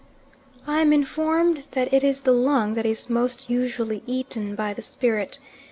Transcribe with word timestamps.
I 0.65 0.81
am 0.81 0.91
informed 0.91 1.65
that 1.73 1.93
it 1.93 2.03
is 2.03 2.21
the 2.21 2.31
lung 2.31 2.73
that 2.73 2.87
is 2.87 3.07
most 3.07 3.51
usually 3.51 4.01
eaten 4.07 4.55
by 4.55 4.73
the 4.73 4.81
spirit. 4.81 5.37